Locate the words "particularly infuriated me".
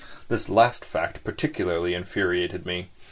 1.23-2.89